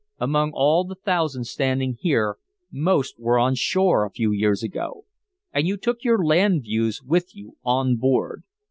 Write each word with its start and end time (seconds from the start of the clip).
Among 0.17 0.49
all 0.55 0.83
the 0.83 0.95
thousands 0.95 1.51
standing 1.51 1.95
here 1.99 2.37
most 2.71 3.19
were 3.19 3.37
on 3.37 3.53
shore 3.53 4.03
a 4.03 4.09
few 4.09 4.31
years 4.31 4.63
ago, 4.63 5.05
and 5.53 5.67
you 5.67 5.77
took 5.77 6.03
your 6.03 6.25
land 6.25 6.63
views 6.63 7.03
with 7.03 7.35
you 7.35 7.57
on 7.63 7.97
board. 7.97 8.41